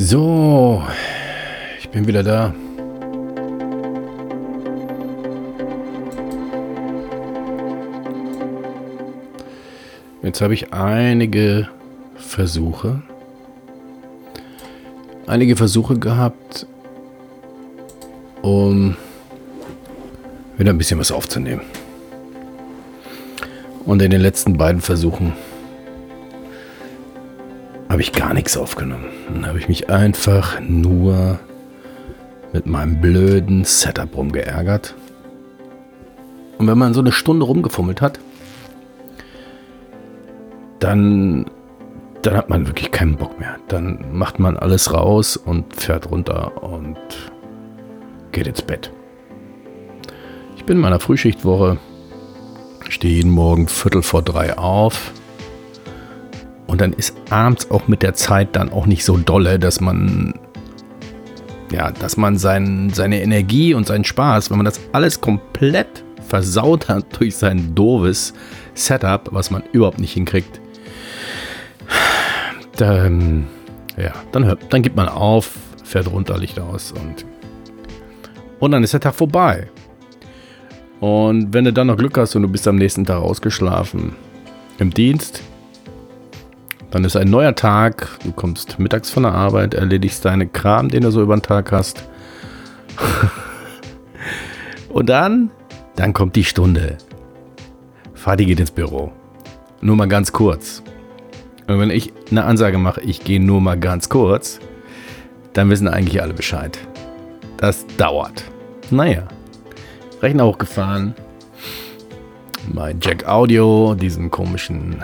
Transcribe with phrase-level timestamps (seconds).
[0.00, 0.80] So,
[1.80, 2.54] ich bin wieder da.
[10.22, 11.68] Jetzt habe ich einige
[12.14, 13.02] Versuche,
[15.26, 16.64] einige Versuche gehabt,
[18.40, 18.96] um
[20.58, 21.62] wieder ein bisschen was aufzunehmen.
[23.84, 25.32] Und in den letzten beiden Versuchen
[28.28, 29.06] gar nichts aufgenommen.
[29.32, 31.38] Dann habe ich mich einfach nur
[32.52, 34.94] mit meinem blöden Setup rumgeärgert.
[36.58, 38.20] Und wenn man so eine Stunde rumgefummelt hat,
[40.78, 41.46] dann,
[42.20, 43.56] dann hat man wirklich keinen Bock mehr.
[43.68, 46.98] Dann macht man alles raus und fährt runter und
[48.32, 48.92] geht ins Bett.
[50.54, 51.78] Ich bin in meiner Frühschichtwoche,
[52.90, 55.14] stehe jeden Morgen Viertel vor drei auf.
[56.78, 60.32] Und dann ist abends auch mit der Zeit dann auch nicht so dolle, dass man
[61.72, 66.88] ja, dass man sein, seine Energie und seinen Spaß, wenn man das alles komplett versaut
[66.88, 68.32] hat durch sein doofes
[68.74, 70.60] Setup, was man überhaupt nicht hinkriegt,
[72.76, 73.48] dann,
[73.96, 77.26] ja, dann, hört, dann gibt man auf, fährt runter, Licht aus und,
[78.60, 79.68] und dann ist der Tag vorbei.
[81.00, 84.14] Und wenn du dann noch Glück hast und du bist am nächsten Tag ausgeschlafen
[84.78, 85.42] im Dienst,
[86.90, 91.02] dann ist ein neuer Tag, du kommst mittags von der Arbeit, erledigst deine Kram, den
[91.02, 92.08] du so über den Tag hast.
[94.88, 95.50] und dann,
[95.96, 96.96] dann kommt die Stunde.
[98.14, 99.12] Fadi geht ins Büro.
[99.80, 100.82] Nur mal ganz kurz.
[101.66, 104.58] Und wenn ich eine Ansage mache, ich gehe nur mal ganz kurz,
[105.52, 106.78] dann wissen eigentlich alle Bescheid.
[107.58, 108.44] Das dauert.
[108.90, 109.28] Naja.
[110.22, 111.14] Rechner hochgefahren.
[112.72, 115.02] Mein Jack Audio, diesen komischen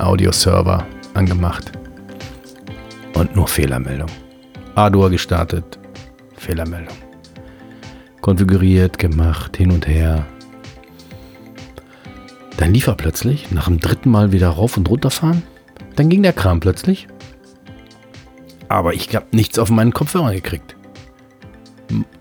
[0.00, 1.72] Audio-Server angemacht.
[3.14, 4.08] Und nur Fehlermeldung.
[4.74, 5.78] Ardua gestartet.
[6.36, 6.96] Fehlermeldung.
[8.20, 10.26] Konfiguriert, gemacht, hin und her.
[12.56, 15.42] Dann lief er plötzlich, nach dem dritten Mal wieder rauf und runter fahren.
[15.96, 17.08] Dann ging der Kram plötzlich.
[18.68, 20.76] Aber ich habe nichts auf meinen Kopfhörer gekriegt.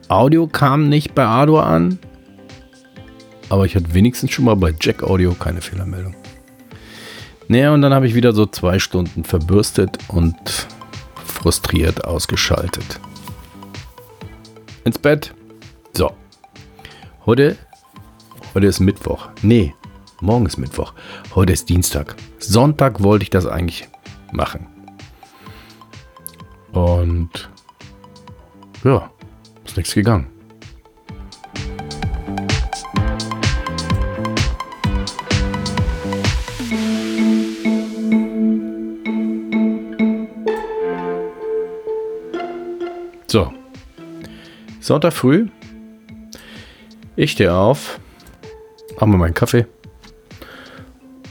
[0.07, 1.99] Audio kam nicht bei Ardua an.
[3.49, 6.15] Aber ich hatte wenigstens schon mal bei Jack Audio keine Fehlermeldung.
[7.49, 10.35] Naja, und dann habe ich wieder so zwei Stunden verbürstet und
[11.25, 12.99] frustriert ausgeschaltet.
[14.83, 15.33] Ins Bett.
[15.93, 16.11] So.
[17.25, 17.57] Heute,
[18.53, 19.29] heute ist Mittwoch.
[19.41, 19.73] Nee,
[20.19, 20.93] morgen ist Mittwoch.
[21.35, 22.15] Heute ist Dienstag.
[22.39, 23.87] Sonntag wollte ich das eigentlich
[24.33, 24.67] machen.
[26.73, 27.49] Und
[28.83, 29.09] ja,
[29.65, 30.36] ist nichts gegangen.
[44.87, 45.47] Sonntag früh.
[47.17, 47.99] Ich stehe auf,
[48.95, 49.65] mache mir meinen Kaffee.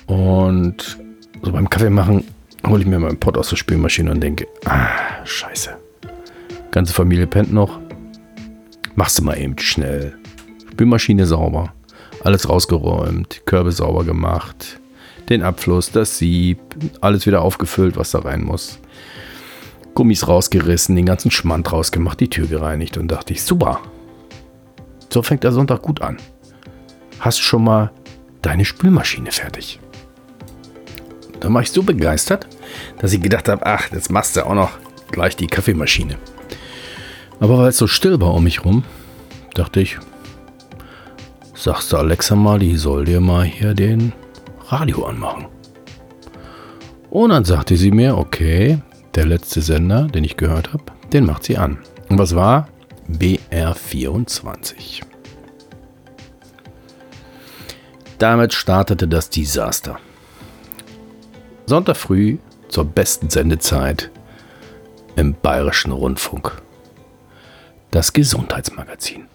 [0.07, 0.99] Und
[1.43, 2.25] so beim Kaffee machen
[2.67, 5.75] hole ich mir meinen Pott aus der Spülmaschine und denke, ah, scheiße.
[6.71, 7.81] Ganze Familie pennt noch.
[8.95, 10.19] Machst du mal eben schnell.
[10.73, 11.73] Spülmaschine sauber.
[12.25, 14.81] Alles rausgeräumt, Körbe sauber gemacht,
[15.31, 16.59] den Abfluss, das Sieb,
[17.01, 18.81] alles wieder aufgefüllt, was da rein muss.
[19.97, 23.81] Gummis rausgerissen, den ganzen Schmand rausgemacht, die Tür gereinigt und dachte ich, super.
[25.11, 26.19] So fängt der Sonntag gut an.
[27.19, 27.91] Hast schon mal
[28.43, 29.81] deine Spülmaschine fertig.
[31.41, 32.47] Da war ich so begeistert,
[32.99, 34.73] dass ich gedacht habe, ach, jetzt machst du auch noch
[35.11, 36.17] gleich die Kaffeemaschine.
[37.41, 38.85] Aber weil es so still war um mich rum,
[39.55, 39.99] dachte ich,
[41.55, 44.13] sagst du Alexa mal, die soll dir mal hier den
[44.69, 45.47] Radio anmachen.
[47.09, 48.79] Und dann sagte sie mir, okay,
[49.17, 51.79] der letzte Sender, den ich gehört habe, den macht sie an.
[52.09, 52.69] Und was war?
[53.11, 55.03] BR24.
[58.19, 59.99] Damit startete das Desaster.
[61.67, 64.11] Sonntag früh zur besten Sendezeit
[65.17, 66.63] im Bayerischen Rundfunk.
[67.91, 69.27] Das Gesundheitsmagazin.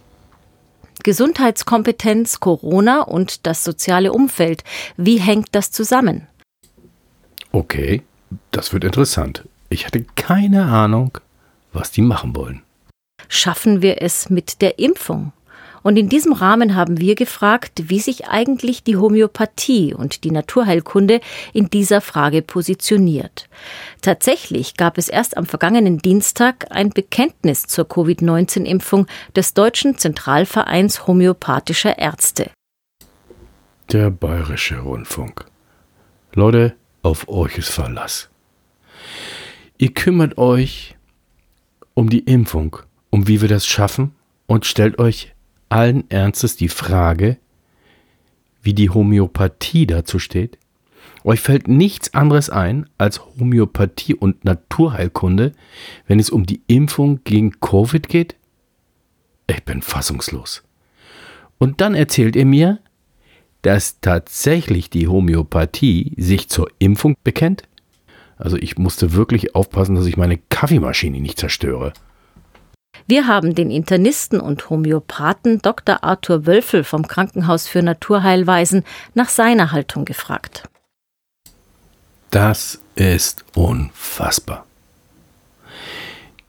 [1.03, 4.63] Gesundheitskompetenz, Corona und das soziale Umfeld.
[4.97, 6.27] Wie hängt das zusammen?
[7.51, 8.03] Okay,
[8.51, 9.43] das wird interessant.
[9.71, 11.17] Ich hatte keine Ahnung,
[11.71, 12.61] was die machen wollen.
[13.29, 15.31] Schaffen wir es mit der Impfung?
[15.81, 21.21] Und in diesem Rahmen haben wir gefragt, wie sich eigentlich die Homöopathie und die Naturheilkunde
[21.53, 23.47] in dieser Frage positioniert.
[24.01, 29.07] Tatsächlich gab es erst am vergangenen Dienstag ein Bekenntnis zur Covid-19-Impfung
[29.37, 32.51] des Deutschen Zentralvereins homöopathischer Ärzte.
[33.89, 35.45] Der Bayerische Rundfunk.
[36.33, 38.30] Leute, auf euch ist Verlass.
[39.81, 40.95] Ihr kümmert euch
[41.95, 42.77] um die Impfung,
[43.09, 44.13] um wie wir das schaffen
[44.45, 45.33] und stellt euch
[45.69, 47.37] allen Ernstes die Frage,
[48.61, 50.59] wie die Homöopathie dazu steht.
[51.23, 55.51] Euch fällt nichts anderes ein als Homöopathie und Naturheilkunde,
[56.05, 58.35] wenn es um die Impfung gegen Covid geht?
[59.47, 60.61] Ich bin fassungslos.
[61.57, 62.77] Und dann erzählt ihr mir,
[63.63, 67.63] dass tatsächlich die Homöopathie sich zur Impfung bekennt?
[68.41, 71.93] Also ich musste wirklich aufpassen, dass ich meine Kaffeemaschine nicht zerstöre.
[73.07, 76.03] Wir haben den Internisten und Homöopathen Dr.
[76.03, 78.83] Arthur Wölfel vom Krankenhaus für Naturheilweisen
[79.13, 80.67] nach seiner Haltung gefragt.
[82.31, 84.65] Das ist unfassbar.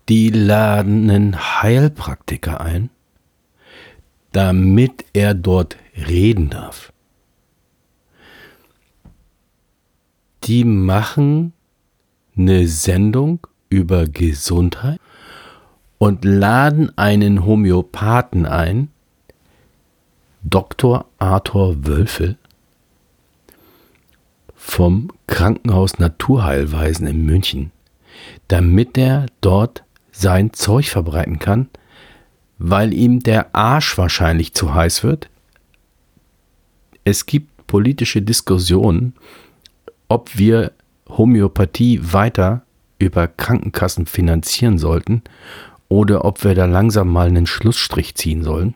[0.09, 2.91] Die laden einen Heilpraktiker ein,
[4.33, 6.93] damit er dort reden darf.
[10.45, 11.53] Die machen
[12.37, 15.01] eine Sendung über Gesundheit
[15.99, 18.89] und laden einen Homöopathen ein,
[20.43, 21.07] Dr.
[21.19, 22.37] Arthur Wölfel
[24.57, 27.71] vom Krankenhaus Naturheilweisen in München,
[28.49, 31.69] damit er dort sein Zeug verbreiten kann,
[32.59, 35.29] weil ihm der Arsch wahrscheinlich zu heiß wird.
[37.05, 39.15] Es gibt politische Diskussionen,
[40.09, 40.73] ob wir
[41.17, 42.63] Homöopathie weiter
[42.99, 45.23] über Krankenkassen finanzieren sollten
[45.89, 48.75] oder ob wir da langsam mal einen Schlussstrich ziehen sollen.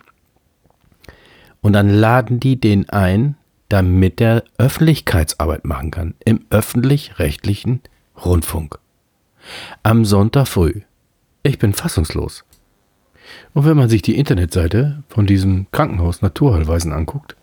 [1.62, 3.37] Und dann laden die den ein,
[3.69, 7.81] damit er Öffentlichkeitsarbeit machen kann im öffentlich-rechtlichen
[8.25, 8.79] Rundfunk.
[9.83, 10.83] Am Sonntag früh.
[11.43, 12.44] Ich bin fassungslos.
[13.55, 17.37] Und wenn man sich die Internetseite von diesem Krankenhaus Naturheilweisen anguckt,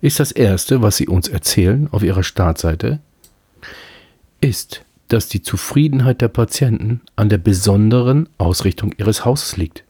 [0.00, 3.00] ist das Erste, was sie uns erzählen auf ihrer Startseite,
[4.40, 9.84] ist, dass die Zufriedenheit der Patienten an der besonderen Ausrichtung ihres Hauses liegt.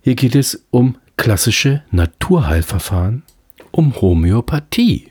[0.00, 3.22] Hier geht es um klassische Naturheilverfahren,
[3.70, 5.08] um Homöopathie.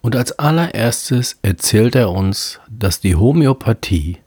[0.00, 4.18] Und als allererstes erzählt er uns, dass die Homöopathie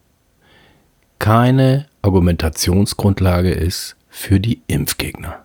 [1.17, 5.43] keine Argumentationsgrundlage ist für die Impfgegner.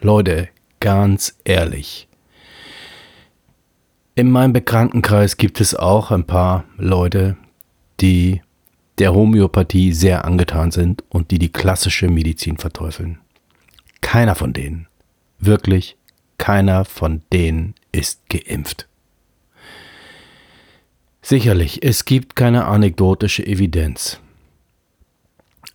[0.00, 0.48] Leute,
[0.80, 2.08] ganz ehrlich,
[4.18, 7.36] in meinem Bekanntenkreis gibt es auch ein paar Leute,
[8.00, 8.42] die
[8.98, 13.20] der Homöopathie sehr angetan sind und die die klassische Medizin verteufeln.
[14.00, 14.88] Keiner von denen,
[15.38, 15.96] wirklich
[16.36, 18.88] keiner von denen ist geimpft.
[21.22, 24.18] Sicherlich, es gibt keine anekdotische Evidenz.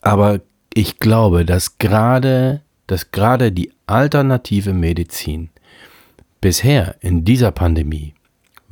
[0.01, 0.41] Aber
[0.73, 5.49] ich glaube, dass gerade, dass gerade die alternative Medizin
[6.41, 8.13] bisher in dieser Pandemie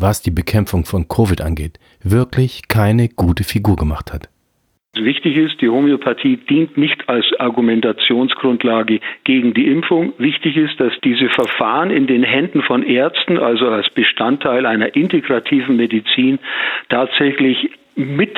[0.02, 4.30] was die Bekämpfung von Covid angeht, wirklich keine gute Figur gemacht hat.
[4.94, 10.12] Wichtig ist, die Homöopathie dient nicht als Argumentationsgrundlage gegen die Impfung.
[10.18, 15.78] Wichtig ist, dass diese Verfahren in den Händen von Ärzten, also als Bestandteil einer integrativen
[15.78, 16.40] Medizin,
[16.90, 18.38] tatsächlich mit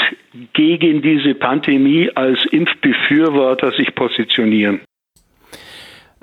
[0.54, 4.82] gegen diese Pandemie als Impfbefürworter sich positionieren.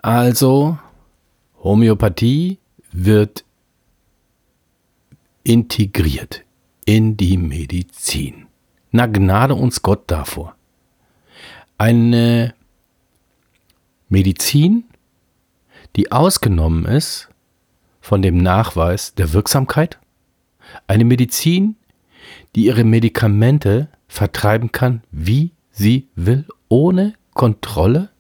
[0.03, 0.79] Also,
[1.63, 2.59] Homöopathie
[2.93, 3.45] wird
[5.45, 6.45] integriert
[6.85, 8.47] in die Medizin.
[8.91, 10.57] Na gnade uns Gott davor.
[11.79, 12.55] Eine
[14.09, 14.85] Medizin,
[15.97, 17.29] die ausgenommen ist
[18.01, 19.99] von dem Nachweis der Wirksamkeit.
[20.87, 21.77] Eine Medizin,
[22.55, 28.11] die ihre Medikamente vertreiben kann, wie sie will, ohne Kontrolle.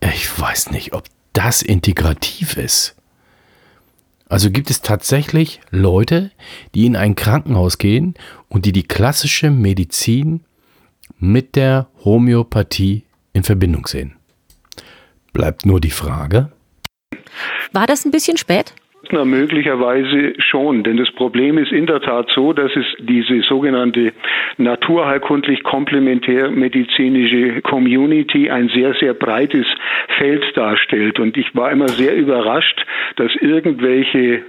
[0.00, 2.95] Ich weiß nicht, ob das integrativ ist.
[4.28, 6.32] Also gibt es tatsächlich Leute,
[6.74, 8.14] die in ein Krankenhaus gehen
[8.48, 10.44] und die die klassische Medizin
[11.18, 14.16] mit der Homöopathie in Verbindung sehen.
[15.32, 16.50] Bleibt nur die Frage.
[17.72, 18.74] War das ein bisschen spät?
[19.10, 24.12] Na, möglicherweise schon, denn das Problem ist in der Tat so, dass es diese sogenannte
[24.56, 29.66] naturheilkundlich komplementärmedizinische Community ein sehr, sehr breites
[30.18, 31.20] Feld darstellt.
[31.20, 32.84] Und ich war immer sehr überrascht,
[33.16, 34.42] dass irgendwelche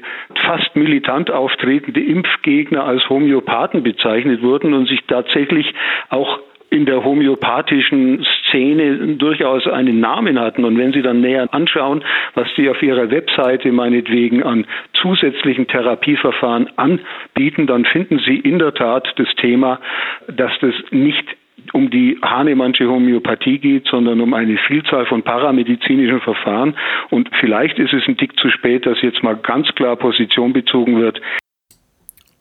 [0.45, 5.73] fast militant auftretende Impfgegner als Homöopathen bezeichnet wurden und sich tatsächlich
[6.09, 10.65] auch in der homöopathischen Szene durchaus einen Namen hatten.
[10.65, 12.03] Und wenn Sie dann näher anschauen,
[12.35, 18.73] was Sie auf Ihrer Webseite meinetwegen an zusätzlichen Therapieverfahren anbieten, dann finden Sie in der
[18.73, 19.79] Tat das Thema,
[20.27, 21.25] dass das nicht
[21.73, 26.75] um die Hahnemannsche Homöopathie geht, sondern um eine Vielzahl von paramedizinischen Verfahren.
[27.09, 30.99] Und vielleicht ist es ein Tick zu spät, dass jetzt mal ganz klar Position bezogen
[30.99, 31.19] wird.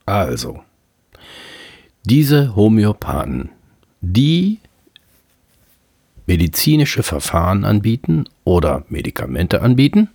[0.05, 0.61] Also,
[2.05, 3.51] Diese Homöopathen,
[4.13, 4.59] die
[6.27, 10.09] medizinische Verfahren anbieten oder Medikamente anbieten,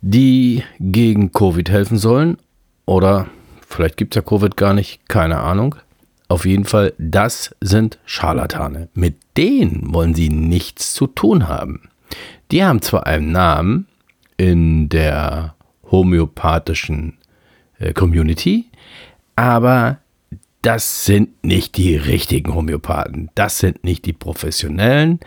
[0.00, 2.38] die gegen Covid helfen sollen
[2.86, 3.26] oder
[3.66, 5.76] vielleicht gibt es ja Covid gar nicht, keine Ahnung.
[6.28, 8.88] Auf jeden Fall, das sind Scharlatane.
[8.94, 11.88] Mit denen wollen sie nichts zu tun haben.
[12.50, 13.86] Die haben zwar einen Namen
[14.36, 15.54] in der
[15.90, 17.18] homöopathischen
[17.78, 18.66] äh, Community,
[19.36, 19.98] aber
[20.62, 23.30] das sind nicht die richtigen Homöopathen.
[23.34, 25.20] Das sind nicht die Professionellen.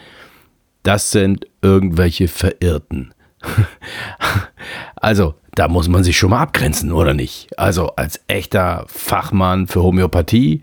[0.83, 3.13] Das sind irgendwelche Verirrten.
[4.95, 7.57] also, da muss man sich schon mal abgrenzen, oder nicht?
[7.57, 10.61] Also, als echter Fachmann für Homöopathie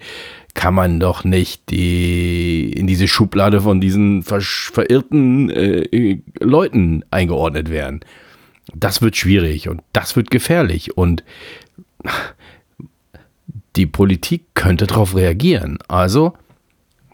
[0.54, 8.00] kann man doch nicht die, in diese Schublade von diesen verirrten äh, Leuten eingeordnet werden.
[8.74, 11.24] Das wird schwierig und das wird gefährlich und
[13.76, 15.78] die Politik könnte darauf reagieren.
[15.88, 16.34] Also,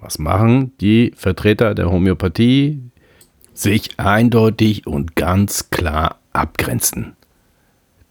[0.00, 2.80] was machen die Vertreter der Homöopathie?
[3.52, 7.16] Sich eindeutig und ganz klar abgrenzen.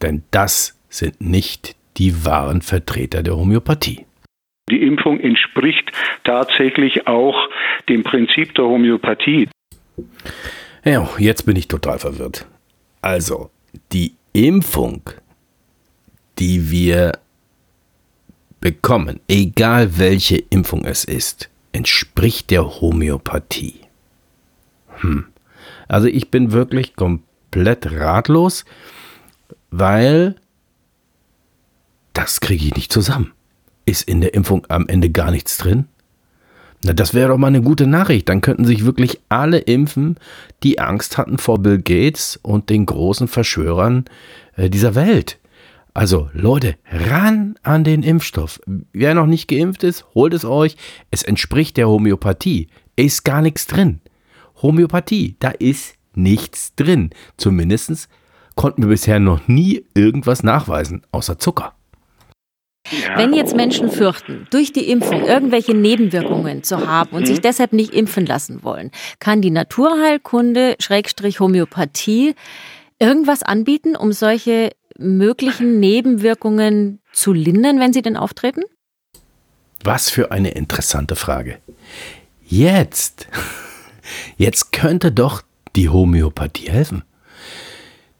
[0.01, 4.05] Denn das sind nicht die wahren Vertreter der Homöopathie.
[4.69, 5.91] Die Impfung entspricht
[6.23, 7.35] tatsächlich auch
[7.87, 9.47] dem Prinzip der Homöopathie.
[10.83, 12.47] Ja, jetzt bin ich total verwirrt.
[13.01, 13.51] Also,
[13.91, 15.01] die Impfung,
[16.39, 17.13] die wir
[18.65, 23.81] bekommen, egal welche Impfung es ist, entspricht der Homöopathie.
[25.01, 25.25] Hm.
[25.87, 28.65] Also ich bin wirklich komplett ratlos,
[29.69, 30.33] weil
[32.13, 33.33] das kriege ich nicht zusammen.
[33.85, 35.85] Ist in der Impfung am Ende gar nichts drin?
[36.83, 38.29] Na, das wäre doch mal eine gute Nachricht.
[38.29, 40.17] Dann könnten sich wirklich alle impfen,
[40.63, 44.05] die Angst hatten vor Bill Gates und den großen Verschwörern
[44.55, 45.37] äh, dieser Welt.
[45.95, 48.59] Also Leute, ran an den Impfstoff.
[48.91, 50.75] Wer noch nicht geimpft ist, holt es euch.
[51.09, 52.67] Es entspricht der Homöopathie.
[52.97, 54.01] Ist gar nichts drin.
[54.61, 57.11] Homöopathie, da ist nichts drin.
[57.37, 58.09] Zumindest
[58.55, 61.73] konnten wir bisher noch nie irgendwas nachweisen, außer Zucker.
[63.15, 67.27] Wenn jetzt Menschen fürchten, durch die Impfung irgendwelche Nebenwirkungen zu haben und mhm.
[67.27, 72.35] sich deshalb nicht impfen lassen wollen, kann die Naturheilkunde, Schrägstrich Homöopathie,
[72.99, 78.63] irgendwas anbieten, um solche möglichen Nebenwirkungen zu lindern, wenn sie denn auftreten?
[79.83, 81.57] Was für eine interessante Frage.
[82.45, 83.27] Jetzt,
[84.37, 85.43] jetzt könnte doch
[85.75, 87.03] die Homöopathie helfen.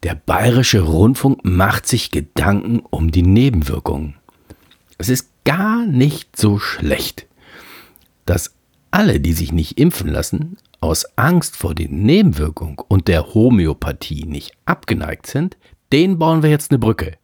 [0.04, 4.16] Der bayerische Rundfunk macht sich Gedanken um die Nebenwirkungen.
[4.98, 7.28] Es ist gar nicht so schlecht,
[8.26, 8.54] dass
[8.92, 14.52] alle, die sich nicht impfen lassen, aus Angst vor den Nebenwirkungen und der Homöopathie nicht
[14.66, 15.58] abgeneigt sind,
[15.92, 17.18] denen bauen wir jetzt eine Brücke.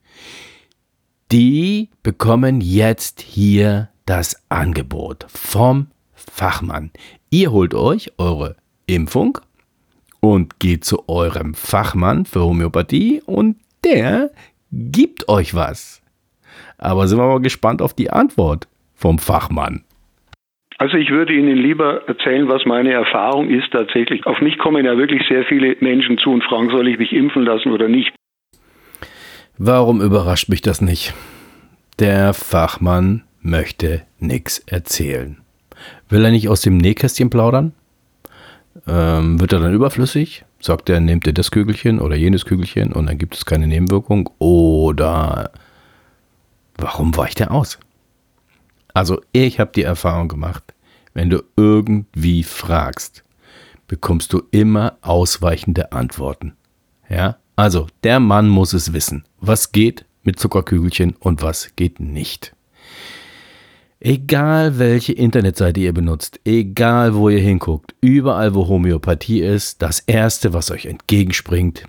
[1.31, 6.91] Die bekommen jetzt hier das Angebot vom Fachmann.
[7.29, 9.37] Ihr holt euch eure Impfung
[10.19, 14.31] und geht zu eurem Fachmann für Homöopathie und der
[14.71, 16.01] gibt euch was.
[16.77, 19.83] Aber sind wir mal gespannt auf die Antwort vom Fachmann.
[20.77, 24.25] Also ich würde Ihnen lieber erzählen, was meine Erfahrung ist tatsächlich.
[24.25, 27.43] Auf mich kommen ja wirklich sehr viele Menschen zu und fragen, soll ich mich impfen
[27.43, 28.11] lassen oder nicht.
[29.57, 31.13] Warum überrascht mich das nicht?
[31.99, 35.37] Der Fachmann möchte nichts erzählen.
[36.09, 37.73] Will er nicht aus dem Nähkästchen plaudern?
[38.87, 40.45] Ähm, wird er dann überflüssig?
[40.59, 44.29] Sagt er, nehmt ihr das Kügelchen oder jenes Kügelchen und dann gibt es keine Nebenwirkung?
[44.39, 45.51] Oder
[46.77, 47.79] warum weicht er aus?
[48.93, 50.73] Also ich habe die Erfahrung gemacht,
[51.13, 53.23] wenn du irgendwie fragst,
[53.87, 56.55] bekommst du immer ausweichende Antworten.
[57.09, 57.37] Ja?
[57.55, 62.55] Also, der Mann muss es wissen, was geht mit Zuckerkügelchen und was geht nicht.
[63.99, 70.53] Egal welche Internetseite ihr benutzt, egal wo ihr hinguckt, überall wo Homöopathie ist, das Erste,
[70.53, 71.85] was euch entgegenspringt,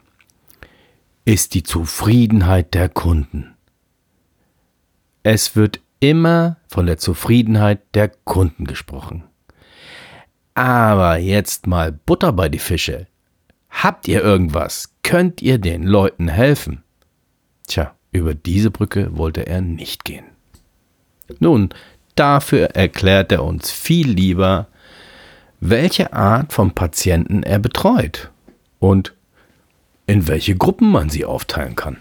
[1.24, 3.54] ist die Zufriedenheit der Kunden.
[5.22, 9.24] Es wird immer von der Zufriedenheit der Kunden gesprochen.
[10.54, 13.06] Aber jetzt mal Butter bei die Fische.
[13.70, 14.91] Habt ihr irgendwas?
[15.02, 16.82] Könnt ihr den Leuten helfen?
[17.66, 20.24] Tja, über diese Brücke wollte er nicht gehen.
[21.40, 21.70] Nun,
[22.14, 24.68] dafür erklärt er uns viel lieber,
[25.60, 28.30] welche Art von Patienten er betreut
[28.78, 29.14] und
[30.06, 31.96] in welche Gruppen man sie aufteilen kann.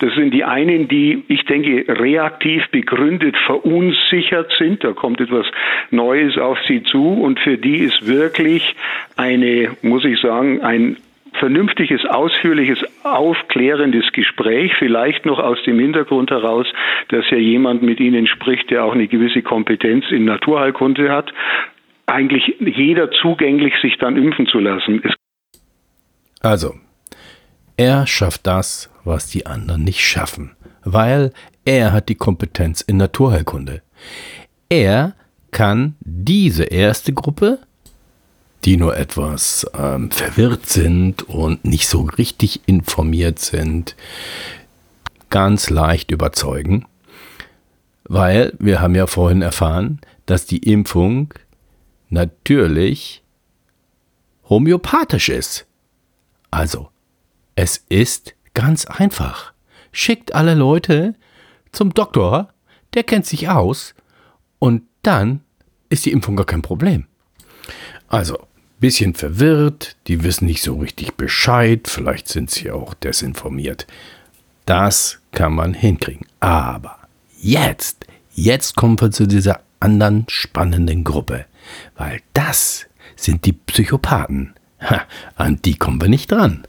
[0.00, 4.84] Das sind die einen, die, ich denke, reaktiv begründet verunsichert sind.
[4.84, 5.46] Da kommt etwas
[5.90, 8.76] Neues auf sie zu und für die ist wirklich
[9.16, 10.96] eine, muss ich sagen, ein
[11.38, 16.66] vernünftiges, ausführliches, aufklärendes Gespräch, vielleicht noch aus dem Hintergrund heraus,
[17.08, 21.32] dass ja jemand mit Ihnen spricht, der auch eine gewisse Kompetenz in Naturheilkunde hat,
[22.06, 25.00] eigentlich jeder zugänglich, sich dann impfen zu lassen.
[25.04, 25.14] Es
[26.40, 26.74] also,
[27.76, 31.32] er schafft das, was die anderen nicht schaffen, weil
[31.64, 33.82] er hat die Kompetenz in Naturheilkunde.
[34.68, 35.14] Er
[35.50, 37.58] kann diese erste Gruppe,
[38.64, 43.96] die nur etwas ähm, verwirrt sind und nicht so richtig informiert sind,
[45.30, 46.86] ganz leicht überzeugen,
[48.04, 51.34] weil wir haben ja vorhin erfahren, dass die Impfung
[52.08, 53.22] natürlich
[54.48, 55.66] homöopathisch ist.
[56.50, 56.88] Also,
[57.54, 59.52] es ist ganz einfach.
[59.92, 61.14] Schickt alle Leute
[61.72, 62.48] zum Doktor,
[62.94, 63.94] der kennt sich aus,
[64.58, 65.42] und dann
[65.88, 67.06] ist die Impfung gar kein Problem.
[68.08, 68.38] Also,
[68.80, 73.86] bisschen verwirrt, die wissen nicht so richtig Bescheid, vielleicht sind sie auch desinformiert.
[74.66, 76.26] Das kann man hinkriegen.
[76.40, 76.96] Aber
[77.38, 81.46] jetzt, jetzt kommen wir zu dieser anderen spannenden Gruppe,
[81.96, 84.54] weil das sind die Psychopathen.
[84.80, 85.02] Ha,
[85.36, 86.64] an die kommen wir nicht dran.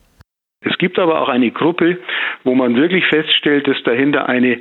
[0.62, 2.00] Es gibt aber auch eine Gruppe,
[2.44, 4.60] wo man wirklich feststellt, dass dahinter eine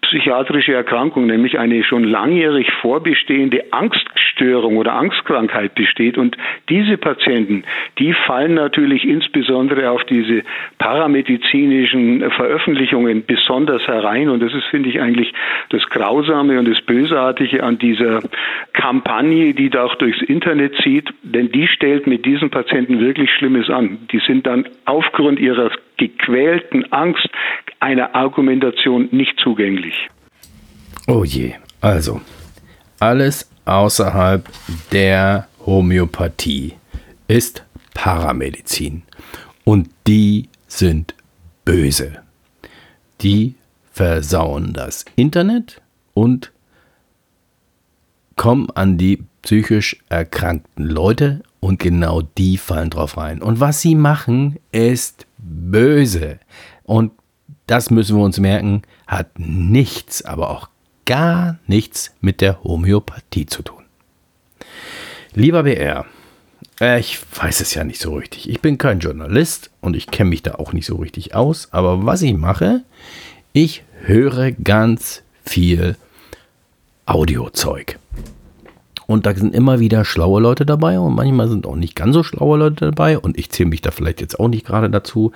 [0.00, 3.72] psychiatrische Erkrankung, nämlich eine schon langjährig vorbestehende
[4.34, 6.18] Angststörung oder Angstkrankheit besteht.
[6.18, 6.36] Und
[6.68, 7.64] diese Patienten,
[7.98, 10.42] die fallen natürlich insbesondere auf diese
[10.78, 14.28] paramedizinischen Veröffentlichungen besonders herein.
[14.28, 15.32] Und das ist, finde ich, eigentlich
[15.70, 18.20] das Grausame und das Bösartige an dieser
[18.72, 21.08] Kampagne, die da auch durchs Internet zieht.
[21.22, 23.98] Denn die stellt mit diesen Patienten wirklich Schlimmes an.
[24.12, 27.28] Die sind dann aufgrund ihrer gequälten Angst
[27.78, 30.08] einer Argumentation nicht zugänglich.
[31.06, 32.20] Oh je, also
[33.04, 34.48] alles außerhalb
[34.90, 36.74] der Homöopathie
[37.28, 39.02] ist Paramedizin
[39.64, 41.14] und die sind
[41.66, 42.22] böse.
[43.20, 43.56] Die
[43.92, 45.82] versauen das Internet
[46.14, 46.50] und
[48.36, 53.42] kommen an die psychisch erkrankten Leute und genau die fallen drauf rein.
[53.42, 56.40] Und was sie machen, ist böse.
[56.84, 57.12] Und
[57.66, 60.68] das müssen wir uns merken, hat nichts, aber auch
[61.04, 63.82] gar nichts mit der Homöopathie zu tun.
[65.34, 66.06] Lieber BR,
[66.80, 68.48] äh, ich weiß es ja nicht so richtig.
[68.48, 71.68] Ich bin kein Journalist und ich kenne mich da auch nicht so richtig aus.
[71.72, 72.82] Aber was ich mache,
[73.52, 75.96] ich höre ganz viel
[77.06, 77.98] Audiozeug.
[79.06, 82.22] Und da sind immer wieder schlaue Leute dabei und manchmal sind auch nicht ganz so
[82.22, 85.32] schlaue Leute dabei und ich zähle mich da vielleicht jetzt auch nicht gerade dazu.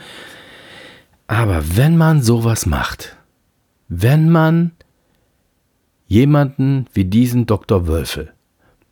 [1.27, 3.17] Aber wenn man sowas macht,
[3.89, 4.73] wenn man
[6.09, 7.87] jemanden wie diesen Dr.
[7.87, 8.33] Wölfel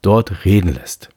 [0.02, 1.08] dort reden lässt,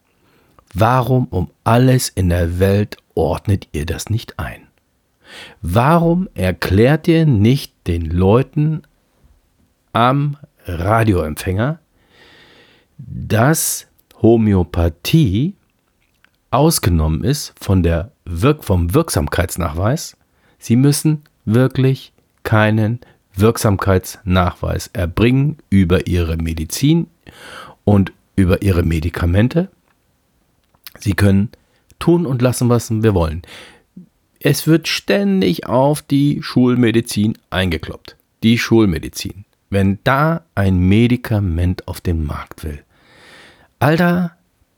[0.73, 4.67] warum um alles in der Welt ordnet ihr das nicht ein?
[5.61, 8.81] Warum erklärt ihr nicht den Leuten
[9.93, 11.79] am Radioempfänger,
[12.97, 13.87] dass
[14.21, 15.55] Homöopathie
[16.51, 20.17] ausgenommen ist von der Wirk vom Wirksamkeitsnachweis.
[20.57, 22.11] Sie müssen wirklich
[22.43, 22.99] keinen
[23.39, 27.07] Wirksamkeitsnachweis erbringen über ihre Medizin
[27.83, 29.69] und über ihre Medikamente.
[30.99, 31.49] Sie können
[31.99, 33.41] tun und lassen, was wir wollen.
[34.39, 38.15] Es wird ständig auf die Schulmedizin eingekloppt.
[38.43, 39.45] Die Schulmedizin.
[39.69, 42.79] Wenn da ein Medikament auf den Markt will,
[43.79, 44.35] Alter,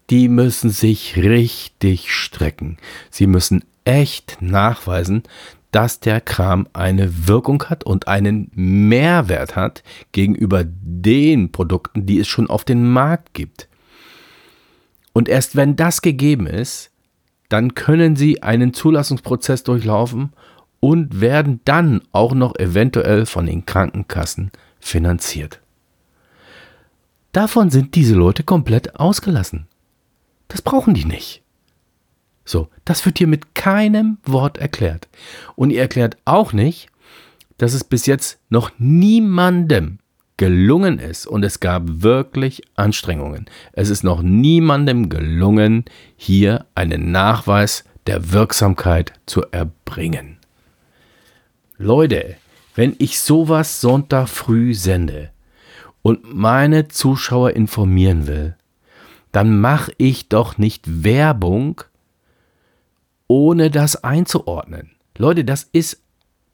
[0.10, 2.78] die müssen sich richtig strecken.
[3.10, 5.24] Sie müssen echt nachweisen,
[5.72, 12.28] dass der Kram eine Wirkung hat und einen Mehrwert hat gegenüber den Produkten, die es
[12.28, 13.70] schon auf den Markt gibt.
[15.14, 16.92] Und erst wenn das gegeben ist,
[17.50, 20.32] dann können Sie einen Zulassungsprozess durchlaufen
[20.80, 25.62] und werden dann auch noch eventuell von den Krankenkassen finanziert.
[27.34, 29.68] Davon sind diese Leute komplett ausgelassen.
[30.48, 31.44] Das brauchen die nicht.
[32.46, 35.08] So, das wird hier mit keinem Wort erklärt.
[35.56, 36.90] Und ihr erklärt auch nicht,
[37.58, 40.00] dass es bis jetzt noch niemandem
[40.38, 47.84] gelungen ist, und es gab wirklich Anstrengungen, es ist noch niemandem gelungen, hier einen Nachweis
[48.08, 50.38] der Wirksamkeit zu erbringen.
[51.78, 52.38] Leute,
[52.74, 55.30] wenn ich sowas Sonntag früh sende,
[56.02, 58.56] und meine Zuschauer informieren will,
[59.32, 61.84] dann mache ich doch nicht Werbung,
[63.32, 64.92] ohne das einzuordnen.
[65.18, 66.02] Leute, das ist,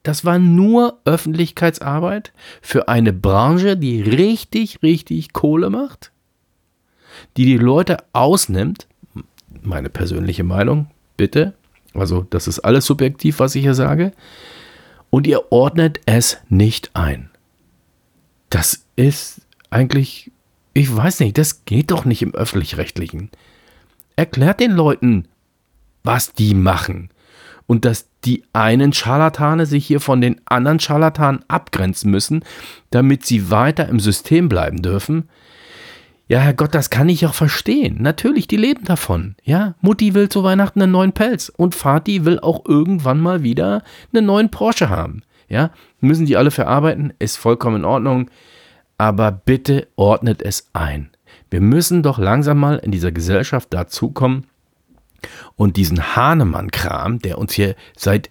[0.04, 6.12] das war nur Öffentlichkeitsarbeit für eine Branche, die richtig, richtig Kohle macht,
[7.36, 8.86] die die Leute ausnimmt.
[9.60, 11.54] Meine persönliche Meinung, bitte.
[11.94, 14.12] Also das ist alles subjektiv, was ich hier sage.
[15.10, 17.28] Und ihr ordnet es nicht ein.
[18.50, 20.30] Das ist eigentlich,
[20.74, 23.30] ich weiß nicht, das geht doch nicht im öffentlich-rechtlichen.
[24.14, 25.26] Erklärt den Leuten,
[26.08, 27.10] was die machen.
[27.66, 32.42] Und dass die einen Scharlatane sich hier von den anderen Scharlatanen abgrenzen müssen,
[32.88, 35.28] damit sie weiter im System bleiben dürfen.
[36.26, 37.98] Ja, Herrgott, das kann ich auch verstehen.
[38.00, 39.36] Natürlich, die leben davon.
[39.44, 43.82] Ja, Mutti will zu Weihnachten einen neuen Pelz und Vati will auch irgendwann mal wieder
[44.14, 45.22] einen neuen Porsche haben.
[45.50, 48.30] Ja, müssen die alle verarbeiten, ist vollkommen in Ordnung.
[48.96, 51.10] Aber bitte ordnet es ein.
[51.50, 54.46] Wir müssen doch langsam mal in dieser Gesellschaft dazukommen
[55.56, 58.30] und diesen Hahnemann-Kram, der uns hier seit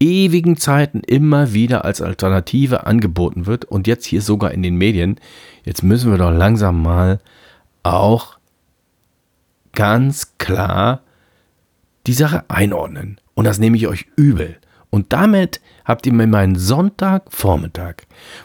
[0.00, 5.18] ewigen Zeiten immer wieder als Alternative angeboten wird und jetzt hier sogar in den Medien,
[5.64, 7.20] jetzt müssen wir doch langsam mal
[7.82, 8.38] auch
[9.72, 11.00] ganz klar
[12.06, 13.20] die Sache einordnen.
[13.34, 14.58] Und das nehme ich euch übel.
[14.90, 17.96] Und damit habt ihr mir meinen Sonntagvormittag,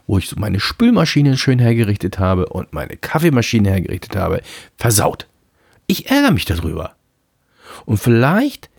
[0.08, 4.42] wo ich meine Spülmaschine schön hergerichtet habe und meine Kaffeemaschine hergerichtet habe,
[4.76, 5.28] versaut.
[5.86, 6.96] Ich ärgere mich darüber.
[7.86, 8.70] Und vielleicht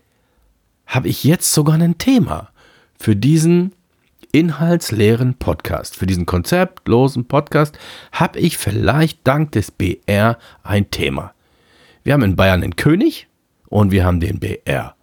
[0.85, 2.49] habe ich jetzt sogar ein Thema
[2.97, 3.73] für diesen
[4.31, 7.77] inhaltsleeren Podcast, für diesen konzeptlosen Podcast,
[8.11, 11.33] habe ich vielleicht dank des BR ein Thema.
[12.03, 13.27] Wir haben in Bayern den König
[13.67, 14.95] und wir haben den BR.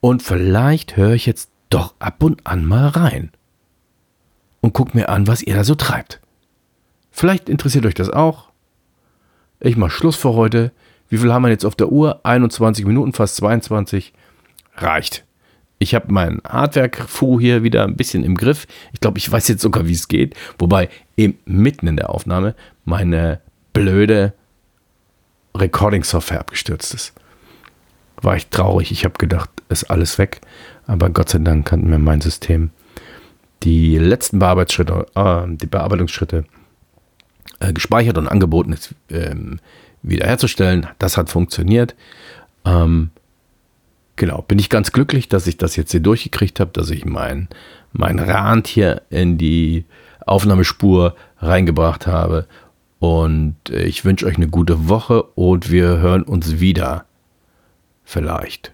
[0.00, 3.30] Und vielleicht höre ich jetzt doch ab und an mal rein
[4.60, 6.20] und guck mir an, was ihr da so treibt.
[7.10, 8.50] Vielleicht interessiert euch das auch.
[9.60, 10.72] Ich mache Schluss für heute.
[11.12, 12.20] Wie viel haben wir jetzt auf der Uhr?
[12.24, 14.14] 21 Minuten, fast 22.
[14.76, 15.26] Reicht.
[15.78, 18.66] Ich habe mein Hardware-Fu hier wieder ein bisschen im Griff.
[18.94, 20.34] Ich glaube, ich weiß jetzt sogar, wie es geht.
[20.58, 22.54] Wobei eben mitten in der Aufnahme
[22.86, 23.42] meine
[23.74, 24.32] blöde
[25.54, 27.12] Recording-Software abgestürzt ist.
[28.16, 28.90] War ich traurig.
[28.90, 30.40] Ich habe gedacht, ist alles weg.
[30.86, 32.70] Aber Gott sei Dank kann mir mein System
[33.64, 36.44] die letzten Bearbeitungsschritte, äh, die Bearbeitungsschritte
[37.60, 39.60] äh, gespeichert und angeboten ist, ähm,
[40.02, 40.86] wiederherzustellen.
[40.98, 41.94] Das hat funktioniert.
[42.64, 43.10] Ähm,
[44.16, 47.48] genau, bin ich ganz glücklich, dass ich das jetzt hier durchgekriegt habe, dass ich mein,
[47.92, 49.84] mein Rand hier in die
[50.26, 52.46] Aufnahmespur reingebracht habe.
[52.98, 57.04] Und ich wünsche euch eine gute Woche und wir hören uns wieder.
[58.04, 58.72] Vielleicht.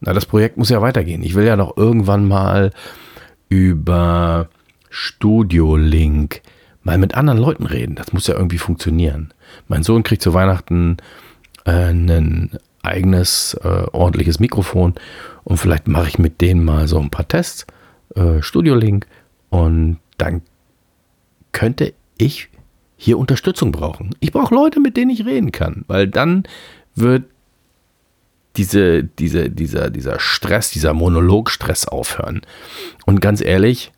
[0.00, 1.22] Na, das Projekt muss ja weitergehen.
[1.22, 2.70] Ich will ja noch irgendwann mal
[3.48, 4.48] über
[4.90, 6.42] Studio Link
[6.88, 7.96] mal mit anderen Leuten reden.
[7.96, 9.34] Das muss ja irgendwie funktionieren.
[9.68, 10.96] Mein Sohn kriegt zu Weihnachten
[11.66, 14.94] äh, ein eigenes äh, ordentliches Mikrofon
[15.44, 17.66] und vielleicht mache ich mit denen mal so ein paar Tests,
[18.14, 19.06] äh, Studio Link
[19.50, 20.40] und dann
[21.52, 22.48] könnte ich
[22.96, 24.14] hier Unterstützung brauchen.
[24.20, 26.44] Ich brauche Leute, mit denen ich reden kann, weil dann
[26.94, 27.24] wird
[28.56, 32.40] diese, diese, dieser, dieser Stress, dieser Monologstress aufhören.
[33.04, 33.92] Und ganz ehrlich,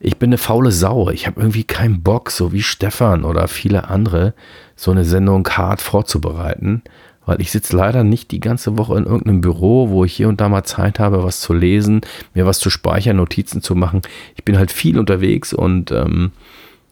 [0.00, 1.10] ich bin eine faule Sau.
[1.10, 4.34] Ich habe irgendwie keinen Bock, so wie Stefan oder viele andere,
[4.74, 6.82] so eine Sendung hart vorzubereiten,
[7.26, 10.40] weil ich sitze leider nicht die ganze Woche in irgendeinem Büro, wo ich hier und
[10.40, 12.00] da mal Zeit habe, was zu lesen,
[12.32, 14.00] mir was zu speichern, Notizen zu machen.
[14.36, 16.32] Ich bin halt viel unterwegs und ähm,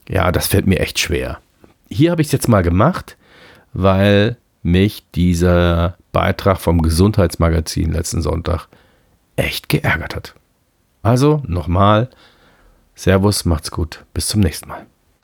[0.07, 1.39] ja, das fällt mir echt schwer.
[1.89, 3.17] Hier habe ich es jetzt mal gemacht,
[3.73, 8.67] weil mich dieser Beitrag vom Gesundheitsmagazin letzten Sonntag
[9.35, 10.35] echt geärgert hat.
[11.01, 12.09] Also nochmal,
[12.99, 14.85] Servus, macht's gut, bis zum nächsten Mal.